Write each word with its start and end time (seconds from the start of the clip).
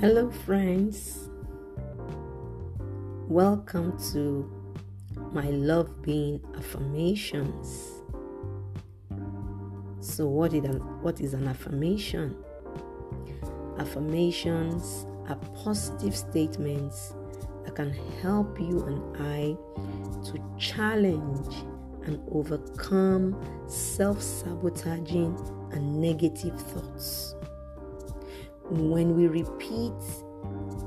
Hello, 0.00 0.30
friends. 0.30 1.28
Welcome 3.28 3.98
to 4.12 4.50
my 5.30 5.50
love 5.50 6.00
being 6.00 6.40
affirmations. 6.56 8.00
So, 10.00 10.26
what 10.26 10.54
is, 10.54 11.34
an, 11.34 11.46
affirmation? 11.46 12.34
Affirmations 13.78 15.04
are 15.28 15.36
positive 15.62 16.16
statements 16.16 17.12
that 17.66 17.74
can 17.74 17.92
help 18.22 18.58
you 18.58 18.82
and 18.84 19.16
I 19.18 19.54
to 20.30 20.42
challenge 20.58 21.54
and 22.06 22.18
overcome 22.32 23.38
self 23.68 24.22
sabotaging 24.22 25.38
and 25.72 26.00
negative 26.00 26.58
thoughts. 26.58 27.29
When 28.70 29.16
we 29.16 29.26
repeat 29.26 29.92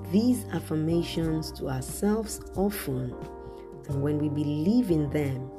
these 0.09 0.45
affirmations 0.53 1.51
to 1.53 1.67
ourselves 1.67 2.39
often, 2.55 3.13
and 3.89 4.01
when 4.01 4.19
we 4.19 4.29
believe 4.29 4.89
in 4.89 5.09
them, 5.09 5.51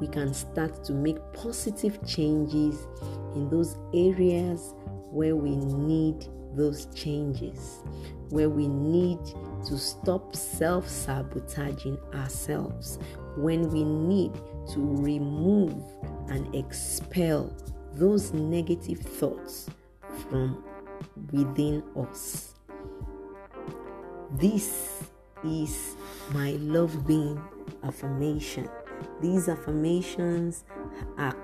we 0.00 0.08
can 0.08 0.34
start 0.34 0.82
to 0.82 0.92
make 0.92 1.18
positive 1.32 2.04
changes 2.04 2.88
in 3.36 3.48
those 3.48 3.76
areas 3.94 4.74
where 5.12 5.36
we 5.36 5.54
need 5.54 6.26
those 6.54 6.86
changes, 6.96 7.84
where 8.30 8.50
we 8.50 8.66
need 8.66 9.20
to 9.66 9.78
stop 9.78 10.34
self 10.34 10.88
sabotaging 10.88 11.96
ourselves, 12.12 12.98
when 13.36 13.70
we 13.70 13.84
need 13.84 14.34
to 14.72 14.80
remove 14.80 15.80
and 16.28 16.52
expel 16.56 17.56
those 17.94 18.32
negative 18.32 18.98
thoughts 18.98 19.68
from 20.28 20.64
within 21.30 21.82
us. 21.96 22.54
This 24.32 25.02
is 25.44 25.96
my 26.32 26.52
love 26.52 27.06
being 27.06 27.42
affirmation. 27.82 28.68
These 29.20 29.48
affirmations 29.48 30.64
are 31.18 31.36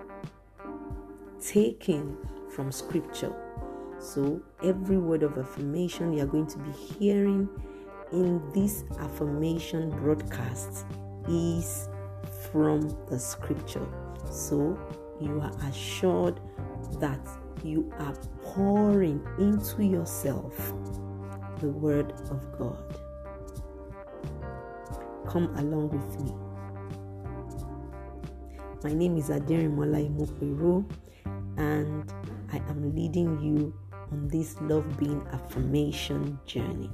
taken 1.45 2.17
from 2.51 2.73
scripture. 2.73 3.35
So, 4.01 4.41
every 4.63 4.97
word 4.97 5.23
of 5.23 5.37
affirmation 5.39 6.13
you 6.13 6.23
are 6.23 6.27
going 6.27 6.47
to 6.47 6.59
be 6.59 6.71
hearing 6.71 7.49
in 8.13 8.41
this 8.53 8.85
affirmation 9.01 9.91
broadcast 9.91 10.87
is 11.29 11.89
from 12.51 12.97
the 13.11 13.19
scripture. 13.19 13.87
So, 14.31 14.79
you 15.21 15.41
are 15.41 15.53
assured 15.69 16.41
that 17.01 17.21
you 17.65 17.93
are 17.99 18.15
pouring 18.55 19.21
into 19.39 19.85
yourself 19.85 20.73
the 21.61 21.69
Word 21.69 22.13
of 22.31 22.41
God. 22.59 22.99
Come 25.27 25.55
along 25.57 25.91
with 25.91 26.21
me. 26.25 26.33
My 28.83 28.95
name 28.95 29.19
is 29.19 29.29
Aderimola 29.29 30.01
Imopero, 30.01 30.89
and 31.59 32.11
I 32.51 32.57
am 32.71 32.95
leading 32.95 33.39
you 33.41 33.75
on 34.11 34.29
this 34.29 34.57
love 34.63 34.87
being 34.99 35.21
affirmation 35.33 36.39
journey. 36.47 36.91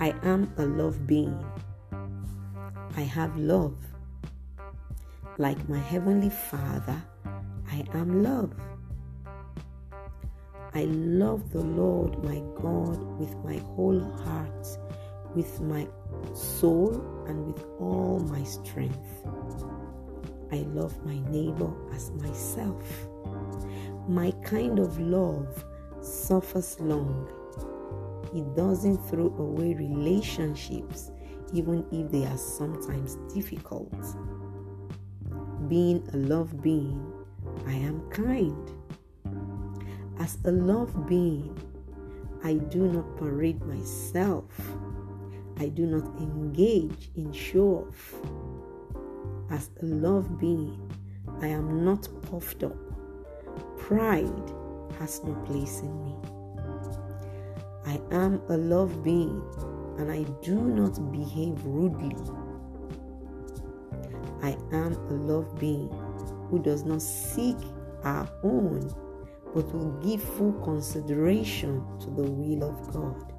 I 0.00 0.14
am 0.22 0.50
a 0.56 0.64
love 0.64 1.06
being. 1.06 1.44
I 2.96 3.02
have 3.02 3.36
love. 3.36 3.76
Like 5.36 5.68
my 5.68 5.78
Heavenly 5.78 6.30
Father, 6.30 7.02
I 7.78 7.98
am 7.98 8.24
love. 8.24 8.52
I 10.74 10.84
love 10.84 11.52
the 11.52 11.60
Lord 11.60 12.24
my 12.24 12.42
God 12.60 13.00
with 13.20 13.32
my 13.44 13.58
whole 13.76 14.00
heart, 14.24 14.66
with 15.36 15.60
my 15.60 15.86
soul, 16.34 17.00
and 17.28 17.46
with 17.46 17.64
all 17.78 18.18
my 18.18 18.42
strength. 18.42 18.98
I 20.50 20.56
love 20.74 20.92
my 21.06 21.20
neighbor 21.30 21.70
as 21.94 22.10
myself. 22.12 22.82
My 24.08 24.32
kind 24.44 24.80
of 24.80 24.98
love 24.98 25.64
suffers 26.00 26.80
long. 26.80 27.28
It 28.34 28.56
doesn't 28.56 28.98
throw 29.08 29.32
away 29.38 29.74
relationships, 29.74 31.12
even 31.52 31.86
if 31.92 32.10
they 32.10 32.26
are 32.26 32.38
sometimes 32.38 33.18
difficult. 33.32 33.94
Being 35.68 36.02
a 36.12 36.16
love 36.16 36.60
being, 36.60 37.17
I 37.68 37.74
am 37.74 38.00
kind. 38.08 38.70
As 40.18 40.38
a 40.46 40.50
love 40.50 41.06
being, 41.06 41.54
I 42.42 42.54
do 42.54 42.88
not 42.88 43.14
parade 43.18 43.62
myself. 43.66 44.46
I 45.58 45.68
do 45.68 45.84
not 45.84 46.06
engage 46.18 47.10
in 47.14 47.30
show 47.30 47.86
off. 47.86 48.14
As 49.50 49.68
a 49.82 49.84
love 49.84 50.40
being, 50.40 50.90
I 51.42 51.48
am 51.48 51.84
not 51.84 52.08
puffed 52.22 52.62
up. 52.62 52.76
Pride 53.76 54.50
has 54.98 55.22
no 55.22 55.34
place 55.44 55.80
in 55.80 56.04
me. 56.04 56.14
I 57.84 58.00
am 58.12 58.40
a 58.48 58.56
love 58.56 59.04
being 59.04 59.42
and 59.98 60.10
I 60.10 60.22
do 60.42 60.54
not 60.54 61.12
behave 61.12 61.62
rudely. 61.66 62.16
I 64.42 64.56
am 64.72 64.94
a 64.94 65.12
love 65.12 65.58
being 65.58 66.07
who 66.50 66.58
does 66.58 66.84
not 66.84 67.02
seek 67.02 67.56
our 68.04 68.28
own, 68.42 68.94
but 69.54 69.72
will 69.74 69.92
give 70.00 70.22
full 70.22 70.52
consideration 70.64 71.84
to 72.00 72.06
the 72.10 72.22
will 72.22 72.68
of 72.68 72.92
God. 72.92 73.32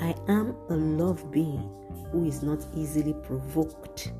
I 0.00 0.14
am 0.28 0.56
a 0.68 0.76
love 0.76 1.30
being 1.30 1.70
who 2.10 2.24
is 2.24 2.42
not 2.42 2.64
easily 2.76 3.14
provoked. 3.14 4.12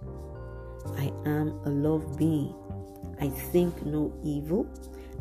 I 0.97 1.13
am 1.27 1.61
a 1.65 1.71
love 1.71 2.17
being. 2.17 2.55
I 3.21 3.29
think 3.29 3.85
no 3.85 4.13
evil. 4.25 4.67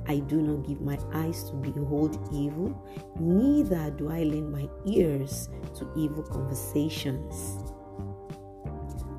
I 0.08 0.20
do 0.20 0.42
not 0.42 0.68
give 0.68 0.81
my 0.81 0.98
eyes 1.14 1.44
to 1.46 1.54
behold 1.54 2.18
evil, 2.34 2.76
neither 3.20 3.92
do 3.92 4.10
I 4.10 4.24
lend 4.24 4.52
my 4.52 4.68
ears 4.86 5.50
to 5.76 5.88
evil 5.96 6.24
conversations. 6.24 7.71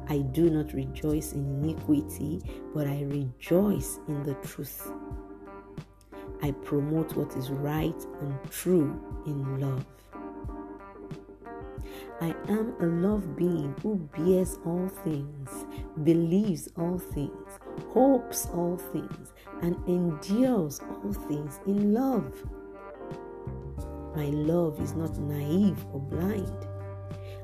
I 0.09 0.19
do 0.19 0.51
not 0.51 0.73
rejoice 0.73 1.33
in 1.33 1.45
iniquity, 1.63 2.41
but 2.75 2.87
I 2.87 3.03
rejoice 3.03 3.99
in 4.09 4.23
the 4.23 4.35
truth. 4.35 4.91
I 6.43 6.51
promote 6.51 7.15
what 7.15 7.37
is 7.37 7.51
right 7.51 8.07
and 8.21 8.51
true 8.51 9.01
in 9.27 9.61
love. 9.61 9.87
I 12.21 12.35
am 12.49 12.75
a 12.81 12.87
love 12.87 13.37
being 13.37 13.75
who 13.83 13.97
bears 14.17 14.59
all 14.65 14.89
things, 14.89 15.67
believes 16.05 16.69
all 16.77 16.99
things, 16.99 17.59
hopes 17.89 18.47
all 18.55 18.77
things, 18.77 19.33
and 19.61 19.77
endures 19.89 20.81
all 20.81 21.13
things 21.13 21.61
in 21.67 21.93
love. 21.93 22.33
My 24.15 24.27
love 24.27 24.81
is 24.81 24.95
not 24.95 25.19
naive 25.19 25.85
or 25.93 26.01
blind. 26.01 26.67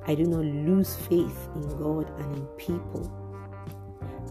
I 0.09 0.15
do 0.15 0.25
not 0.25 0.43
lose 0.43 0.97
faith 0.97 1.51
in 1.55 1.69
God 1.77 2.11
and 2.19 2.37
in 2.37 2.47
people. 2.57 3.13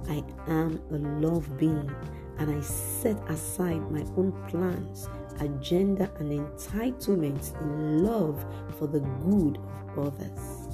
I 0.10 0.24
am 0.48 0.82
a 0.90 0.98
love 0.98 1.56
being 1.56 1.96
and 2.40 2.50
I 2.50 2.62
set 2.62 3.16
aside 3.30 3.92
my 3.92 4.02
own 4.18 4.32
plans, 4.48 5.08
agenda, 5.40 6.10
and 6.18 6.32
entitlements 6.32 7.60
in 7.62 8.04
love 8.04 8.44
for 8.80 8.88
the 8.88 9.02
good 9.02 9.60
of 9.96 10.08
others. 10.08 10.68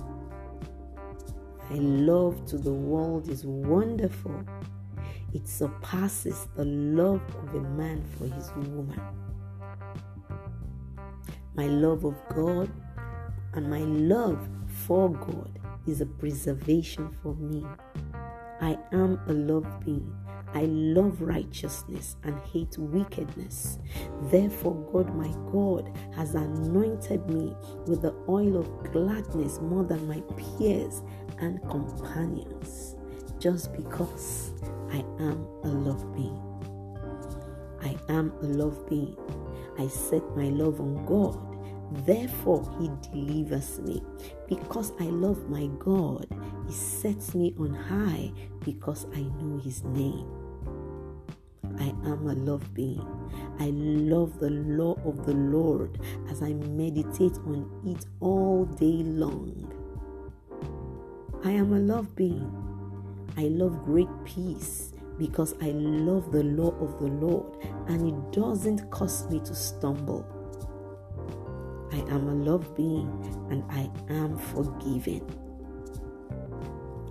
My 1.69 1.79
love 1.79 2.45
to 2.45 2.57
the 2.57 2.71
world 2.71 3.27
is 3.27 3.45
wonderful. 3.45 4.41
It 5.33 5.49
surpasses 5.49 6.47
the 6.55 6.63
love 6.63 7.21
of 7.43 7.55
a 7.55 7.61
man 7.61 8.05
for 8.17 8.27
his 8.27 8.53
woman. 8.55 9.01
My 11.55 11.67
love 11.67 12.05
of 12.05 12.15
God 12.33 12.71
and 13.53 13.69
my 13.69 13.79
love 13.79 14.47
for 14.85 15.09
God 15.09 15.59
is 15.87 16.01
a 16.01 16.05
preservation 16.05 17.09
for 17.21 17.35
me. 17.35 17.65
I 18.61 18.77
am 18.91 19.19
a 19.27 19.33
love 19.33 19.83
being. 19.83 20.15
I 20.53 20.65
love 20.65 21.21
righteousness 21.21 22.15
and 22.23 22.39
hate 22.41 22.77
wickedness. 22.77 23.79
Therefore, 24.23 24.75
God, 24.93 25.15
my 25.15 25.31
God, 25.51 25.91
has 26.15 26.35
anointed 26.35 27.27
me 27.29 27.55
with 27.87 28.03
the 28.03 28.13
oil 28.29 28.57
of 28.57 28.91
gladness 28.91 29.59
more 29.59 29.83
than 29.83 30.07
my 30.07 30.21
peers 30.37 31.01
and 31.39 31.61
companions, 31.69 32.95
just 33.39 33.73
because 33.73 34.53
I 34.91 34.97
am 35.19 35.47
a 35.63 35.67
love 35.67 36.13
being. 36.15 36.39
I 37.81 37.97
am 38.09 38.31
a 38.41 38.45
love 38.45 38.87
being. 38.87 39.17
I 39.79 39.87
set 39.87 40.23
my 40.37 40.49
love 40.49 40.79
on 40.79 41.05
God 41.05 41.52
Therefore, 42.05 42.67
he 42.79 42.89
delivers 43.11 43.79
me. 43.79 44.01
Because 44.47 44.91
I 44.99 45.05
love 45.05 45.49
my 45.49 45.67
God, 45.79 46.27
he 46.67 46.73
sets 46.73 47.35
me 47.35 47.53
on 47.59 47.73
high 47.73 48.31
because 48.65 49.05
I 49.13 49.21
know 49.21 49.59
his 49.59 49.83
name. 49.83 50.27
I 51.79 51.87
am 52.05 52.27
a 52.27 52.33
love 52.33 52.73
being. 52.73 53.07
I 53.59 53.69
love 53.69 54.39
the 54.39 54.49
law 54.49 54.97
of 55.05 55.25
the 55.25 55.33
Lord 55.33 55.99
as 56.29 56.41
I 56.41 56.53
meditate 56.53 57.37
on 57.45 57.69
it 57.85 58.05
all 58.19 58.65
day 58.65 59.03
long. 59.03 59.71
I 61.43 61.51
am 61.51 61.73
a 61.73 61.79
love 61.79 62.15
being. 62.15 62.51
I 63.37 63.43
love 63.43 63.85
great 63.85 64.09
peace 64.25 64.93
because 65.17 65.55
I 65.61 65.71
love 65.71 66.31
the 66.31 66.43
law 66.43 66.71
of 66.79 66.99
the 66.99 67.07
Lord 67.07 67.57
and 67.87 68.07
it 68.07 68.31
doesn't 68.31 68.89
cause 68.91 69.29
me 69.29 69.39
to 69.41 69.53
stumble. 69.53 70.42
I 71.93 71.97
am 72.11 72.27
a 72.27 72.33
love 72.33 72.75
being 72.75 73.07
and 73.51 73.63
I 73.69 73.87
am 74.11 74.35
forgiven. 74.37 75.21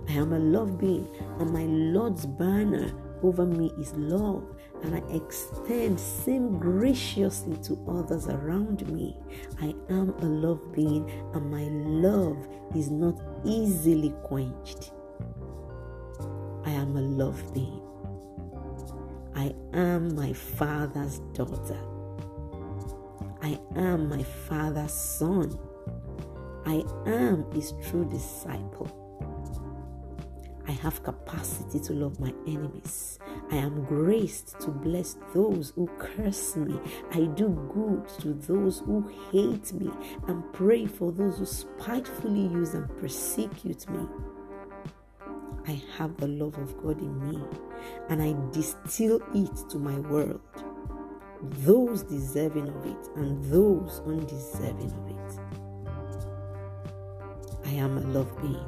I 0.09 0.11
am 0.13 0.33
a 0.33 0.39
love 0.39 0.77
being 0.77 1.07
and 1.39 1.51
my 1.51 1.63
Lord's 1.63 2.25
banner 2.25 2.91
over 3.23 3.45
me 3.45 3.71
is 3.79 3.93
love 3.93 4.43
and 4.83 4.95
I 4.95 5.15
extend 5.15 5.97
same 5.97 6.59
graciously 6.59 7.55
to 7.63 7.79
others 7.87 8.27
around 8.27 8.85
me. 8.89 9.15
I 9.61 9.73
am 9.89 10.09
a 10.19 10.25
love 10.25 10.73
being 10.73 11.09
and 11.33 11.49
my 11.49 11.63
love 11.63 12.37
is 12.75 12.91
not 12.91 13.21
easily 13.45 14.13
quenched. 14.23 14.91
I 16.65 16.71
am 16.71 16.97
a 16.97 17.01
love 17.01 17.53
being. 17.53 17.81
I 19.33 19.55
am 19.73 20.13
my 20.13 20.33
father's 20.33 21.19
daughter. 21.33 21.92
I 23.43 23.59
am 23.75 24.07
my 24.07 24.23
father's 24.23 24.93
son. 24.93 25.59
I 26.65 26.81
am 27.05 27.51
his 27.51 27.73
true 27.85 28.05
disciple. 28.05 28.87
I 30.65 30.71
have 30.71 31.03
capacity 31.03 31.81
to 31.81 31.93
love 31.93 32.21
my 32.21 32.33
enemies. 32.47 33.19
I 33.51 33.57
am 33.57 33.83
graced 33.83 34.61
to 34.61 34.69
bless 34.69 35.17
those 35.33 35.73
who 35.75 35.87
curse 35.99 36.55
me. 36.55 36.79
I 37.11 37.25
do 37.25 37.49
good 37.73 38.07
to 38.21 38.33
those 38.33 38.79
who 38.79 39.11
hate 39.33 39.73
me 39.73 39.91
and 40.29 40.41
pray 40.53 40.85
for 40.85 41.11
those 41.11 41.39
who 41.39 41.45
spitefully 41.45 42.47
use 42.47 42.75
and 42.75 42.87
persecute 42.97 43.89
me. 43.89 44.07
I 45.67 45.83
have 45.97 46.15
the 46.15 46.27
love 46.27 46.57
of 46.57 46.81
God 46.81 47.01
in 47.01 47.29
me 47.29 47.43
and 48.07 48.21
I 48.21 48.35
distill 48.53 49.21
it 49.35 49.69
to 49.69 49.77
my 49.79 49.99
world. 49.99 50.39
Those 51.43 52.03
deserving 52.03 52.69
of 52.69 52.85
it 52.85 53.09
and 53.15 53.43
those 53.45 54.01
undeserving 54.05 54.91
of 54.91 55.09
it. 55.09 55.39
I 57.65 57.71
am 57.71 57.97
a 57.97 58.01
love 58.01 58.39
being 58.41 58.65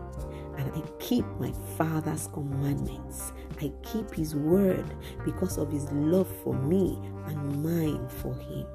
and 0.58 0.72
I 0.74 0.82
keep 1.00 1.26
my 1.40 1.52
Father's 1.78 2.28
commandments. 2.28 3.34
I 3.62 3.72
keep 3.84 4.14
His 4.14 4.36
word 4.36 4.86
because 5.24 5.58
of 5.58 5.72
His 5.72 5.92
love 5.92 6.30
for 6.44 6.54
me 6.54 6.98
and 7.28 7.64
mine 7.64 8.08
for 8.08 8.34
Him. 8.36 8.66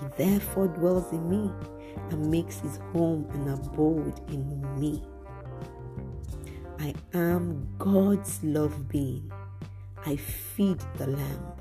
He 0.00 0.06
therefore 0.16 0.68
dwells 0.68 1.12
in 1.12 1.28
me 1.28 1.50
and 2.10 2.30
makes 2.30 2.58
His 2.60 2.78
home 2.92 3.28
and 3.32 3.50
abode 3.50 4.20
in 4.28 4.80
me. 4.80 5.02
I 6.78 6.94
am 7.14 7.68
God's 7.78 8.42
love 8.42 8.88
being. 8.88 9.30
I 10.04 10.16
feed 10.16 10.78
the 10.98 11.06
lamb. 11.08 11.55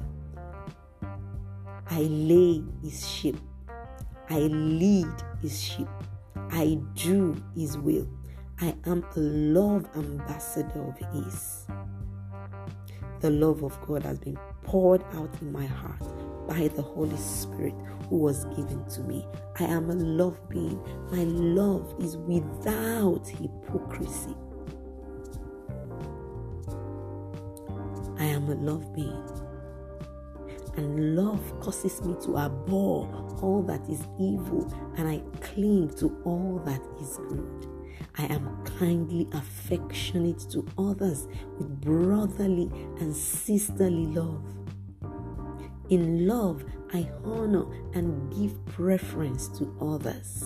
I 1.90 2.02
lay 2.02 2.64
his 2.82 3.08
sheep. 3.08 3.38
I 4.30 4.40
lead 4.40 5.08
his 5.42 5.62
sheep. 5.62 5.88
I 6.36 6.80
do 6.96 7.36
his 7.56 7.78
will. 7.78 8.08
I 8.60 8.76
am 8.86 9.06
a 9.16 9.20
love 9.20 9.88
ambassador 9.96 10.82
of 10.82 10.98
his. 11.14 11.68
The 13.20 13.30
love 13.30 13.64
of 13.64 13.80
God 13.86 14.04
has 14.04 14.20
been 14.20 14.38
poured 14.64 15.04
out 15.14 15.30
in 15.42 15.52
my 15.52 15.66
heart 15.66 16.02
by 16.48 16.68
the 16.70 16.82
Holy 16.82 17.18
Spirit 17.18 17.74
who 18.10 18.18
was 18.18 18.46
given 18.46 18.86
to 18.90 19.02
me. 19.02 19.26
I 19.60 19.66
am 19.66 19.90
a 19.90 19.96
love 19.96 20.38
being. 20.50 20.80
My 21.12 21.24
love 21.24 21.96
is 22.00 22.18
without 22.18 23.28
hypocrisy. 23.28 24.36
I 28.18 28.26
am 28.26 28.50
a 28.50 28.56
love 28.56 28.94
being. 28.94 29.45
And 30.78 31.16
love 31.16 31.60
causes 31.62 32.02
me 32.02 32.16
to 32.26 32.38
abhor 32.38 33.08
all 33.42 33.64
that 33.64 33.82
is 33.90 34.02
evil 34.20 34.72
and 34.98 35.08
I 35.08 35.22
cling 35.40 35.90
to 35.96 36.22
all 36.26 36.62
that 36.66 36.82
is 37.02 37.18
good. 37.30 37.68
I 38.18 38.26
am 38.26 38.64
kindly 38.80 39.28
affectionate 39.34 40.40
to 40.52 40.66
others 40.78 41.28
with 41.58 41.82
brotherly 41.82 42.70
and 43.00 43.16
sisterly 43.16 44.08
love. 44.08 44.44
In 45.90 46.28
love, 46.28 46.64
I 46.94 47.10
honor 47.24 47.66
and 47.94 48.34
give 48.34 48.66
preference 48.66 49.48
to 49.60 49.76
others. 49.82 50.46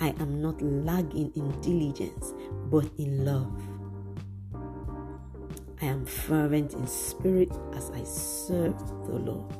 I 0.00 0.08
am 0.20 0.42
not 0.42 0.60
lagging 0.60 1.32
in 1.34 1.60
diligence, 1.60 2.34
but 2.70 2.88
in 2.98 3.24
love. 3.24 3.77
I 5.80 5.86
am 5.86 6.04
fervent 6.04 6.74
in 6.74 6.86
spirit 6.88 7.52
as 7.74 7.90
I 7.90 8.02
serve 8.02 8.76
the 9.06 9.14
Lord. 9.14 9.54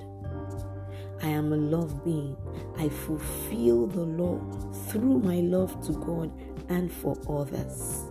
I 1.23 1.29
am 1.29 1.53
a 1.53 1.57
love 1.57 2.05
being. 2.05 2.37
I 2.77 2.89
fulfill 2.89 3.87
the 3.87 4.05
law 4.05 4.41
through 4.89 5.21
my 5.21 5.37
love 5.37 5.81
to 5.87 5.93
God 5.93 6.33
and 6.69 6.93
for 6.93 7.17
others. 7.29 8.05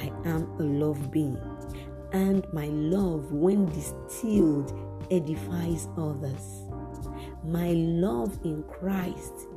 I 0.00 0.12
am 0.28 0.44
a 0.58 0.62
love 0.62 1.10
being, 1.10 1.38
and 2.12 2.46
my 2.52 2.66
love, 2.66 3.32
when 3.32 3.66
distilled, 3.66 4.72
edifies 5.10 5.88
others. 5.96 6.62
My 7.44 7.72
love 7.72 8.38
in 8.44 8.62
Christ 8.64 9.48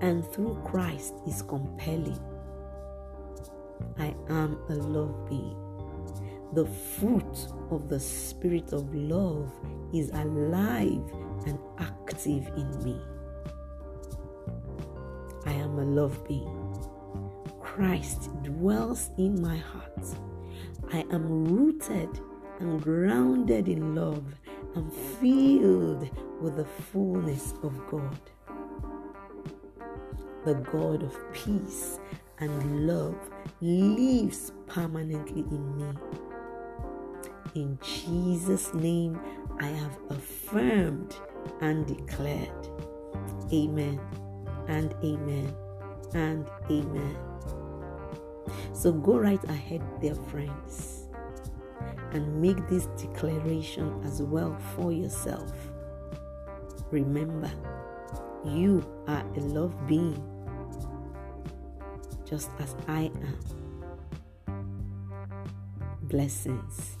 and 0.00 0.26
through 0.32 0.58
Christ 0.64 1.14
is 1.26 1.42
compelling. 1.42 2.18
I 3.98 4.14
am 4.28 4.58
a 4.70 4.74
love 4.74 5.28
being. 5.28 5.69
The 6.52 6.66
fruit 6.66 7.46
of 7.70 7.88
the 7.88 8.00
Spirit 8.00 8.72
of 8.72 8.92
love 8.92 9.52
is 9.94 10.10
alive 10.10 11.00
and 11.46 11.58
active 11.78 12.44
in 12.56 12.84
me. 12.84 13.00
I 15.46 15.52
am 15.52 15.78
a 15.78 15.84
love 15.84 16.26
being. 16.26 16.76
Christ 17.60 18.30
dwells 18.42 19.10
in 19.16 19.40
my 19.40 19.58
heart. 19.58 20.04
I 20.92 21.04
am 21.12 21.44
rooted 21.44 22.18
and 22.58 22.82
grounded 22.82 23.68
in 23.68 23.94
love 23.94 24.24
and 24.74 24.92
filled 24.92 26.10
with 26.40 26.56
the 26.56 26.64
fullness 26.64 27.54
of 27.62 27.80
God. 27.88 28.18
The 30.44 30.54
God 30.54 31.04
of 31.04 31.16
peace 31.32 32.00
and 32.40 32.88
love 32.88 33.16
lives 33.60 34.50
permanently 34.66 35.42
in 35.42 35.76
me. 35.76 36.29
In 37.54 37.78
Jesus' 37.82 38.72
name, 38.74 39.18
I 39.58 39.66
have 39.66 39.98
affirmed 40.08 41.16
and 41.60 41.84
declared. 41.84 42.68
Amen 43.52 44.00
and 44.68 44.94
amen 45.02 45.52
and 46.14 46.48
amen. 46.70 47.16
So 48.72 48.92
go 48.92 49.18
right 49.18 49.42
ahead, 49.44 49.82
dear 50.00 50.14
friends, 50.14 51.08
and 52.12 52.40
make 52.40 52.68
this 52.68 52.86
declaration 52.96 54.00
as 54.04 54.22
well 54.22 54.56
for 54.76 54.92
yourself. 54.92 55.52
Remember, 56.92 57.50
you 58.44 58.86
are 59.08 59.24
a 59.36 59.40
love 59.40 59.74
being, 59.88 60.22
just 62.24 62.50
as 62.60 62.76
I 62.86 63.10
am. 63.16 63.40
Blessings. 66.02 66.99